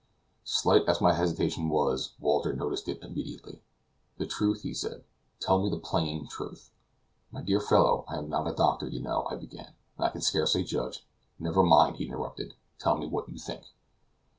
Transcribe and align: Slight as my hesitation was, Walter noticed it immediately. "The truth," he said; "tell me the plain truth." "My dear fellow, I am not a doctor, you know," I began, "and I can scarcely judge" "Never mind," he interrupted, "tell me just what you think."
Slight 0.49 0.89
as 0.89 0.99
my 0.99 1.13
hesitation 1.13 1.69
was, 1.69 2.13
Walter 2.19 2.53
noticed 2.55 2.87
it 2.89 3.03
immediately. 3.03 3.61
"The 4.17 4.25
truth," 4.25 4.63
he 4.63 4.73
said; 4.73 5.03
"tell 5.39 5.61
me 5.61 5.69
the 5.69 5.77
plain 5.77 6.25
truth." 6.27 6.71
"My 7.31 7.43
dear 7.43 7.61
fellow, 7.61 8.03
I 8.07 8.17
am 8.17 8.27
not 8.27 8.47
a 8.47 8.55
doctor, 8.55 8.87
you 8.87 8.99
know," 8.99 9.27
I 9.29 9.35
began, 9.35 9.75
"and 9.97 10.05
I 10.07 10.09
can 10.09 10.21
scarcely 10.21 10.63
judge" 10.63 11.05
"Never 11.39 11.61
mind," 11.61 11.97
he 11.97 12.05
interrupted, 12.07 12.55
"tell 12.79 12.95
me 12.97 13.05
just 13.05 13.13
what 13.13 13.29
you 13.29 13.37
think." 13.37 13.63